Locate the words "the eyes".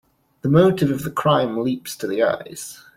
2.07-2.83